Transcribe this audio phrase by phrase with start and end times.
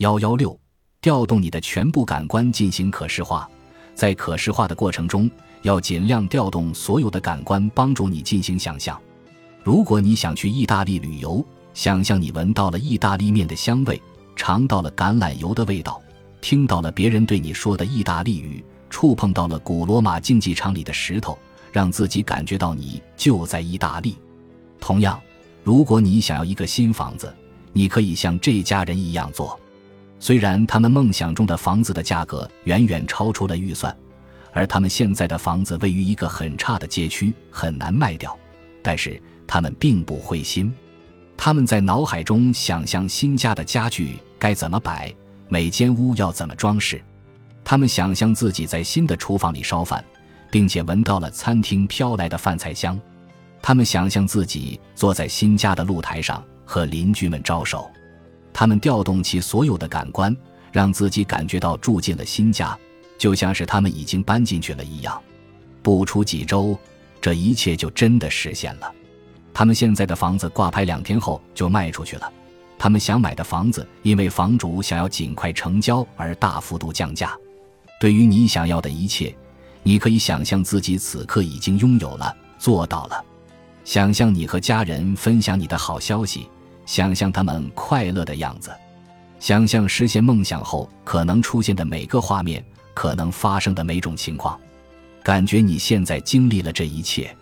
[0.00, 0.58] 幺幺六，
[1.02, 3.46] 调动你的全部感官进行可视化，
[3.94, 5.30] 在可视化的过程中，
[5.60, 8.98] 要尽量调动所有的感官，帮助你进行想象。
[9.62, 11.44] 如果你想去意大利旅游，
[11.74, 14.00] 想象你闻到了意大利面的香味，
[14.34, 16.00] 尝到了橄榄油的味道，
[16.40, 21.38] 听到了别人对你说的意大利语，触碰到了古罗马竞技场里的石头，
[21.70, 24.16] 让自己感觉到你就在意大利。
[24.80, 25.20] 同样，
[25.62, 27.30] 如果你想要一个新房子，
[27.74, 29.60] 你可以像这家人一样做。
[30.20, 33.94] 虽然他们梦想中的房子的价格远远超出了预算，
[34.52, 38.38] 而他们现在的房子位于一个很差的街区，很难卖掉，
[38.82, 40.72] 但是他们并不灰心。
[41.38, 45.12] 他们在脑海中想象新家的家具该怎么摆，
[45.48, 47.02] 每间屋要怎么装饰。
[47.64, 50.04] 他们想象自己在新的厨房里烧饭，
[50.50, 53.00] 并且闻到了餐厅飘来的饭菜香。
[53.62, 57.90] 他们想象自己坐在新家的露台上和邻居们招手。
[58.60, 60.36] 他们调动起所有的感官，
[60.70, 62.78] 让自己感觉到住进了新家，
[63.16, 65.18] 就像是他们已经搬进去了一样。
[65.80, 66.78] 不出几周，
[67.22, 68.92] 这一切就真的实现了。
[69.54, 72.30] 他们现在的房子挂牌两天后就卖出去了。
[72.78, 77.34] 他们想买的房子，因为房主想要尽快成交而大幅度降价。
[77.98, 79.34] 对于你想要的一切，
[79.82, 83.24] 你可以想象自己此刻已经拥有了，做到了。
[83.86, 86.46] 想象你和家人分享你的好消息。
[86.86, 88.70] 想象他们快乐的样子，
[89.38, 92.64] 想象实现梦想后可能出现的每个画面，
[92.94, 94.58] 可能发生的每种情况，
[95.22, 97.34] 感觉你现在经历了这一切。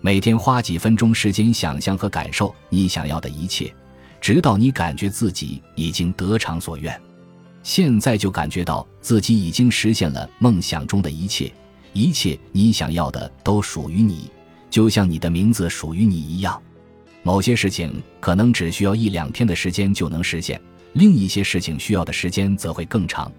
[0.00, 3.74] 每天花几分钟时间想象和感受你想要的一切，
[4.20, 6.98] 直到你感觉自己已经得偿所愿。
[7.62, 11.52] 现在就感觉到自己已经实现了梦想中的一切，
[11.92, 14.30] 一切你想要的都属于你，
[14.70, 16.62] 就像你的名字属于你一样。
[17.26, 20.60] 某些事情可能只需要一两天的时间就能实现，
[20.92, 23.32] 另一些事情需要的时间则会更长。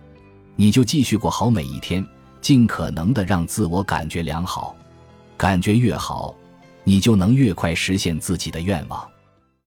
[0.57, 2.05] 你就继续过好每一天，
[2.41, 4.75] 尽可能的让自我感觉良好，
[5.37, 6.35] 感觉越好，
[6.83, 9.09] 你就能越快实现自己的愿望。